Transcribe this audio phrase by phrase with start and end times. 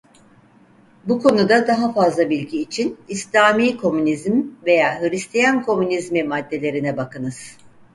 [1.05, 7.57] Bu konuda daha fazla bilgi için İslamî komünizm ve Hristiyan komünizmi maddelerine bakınız.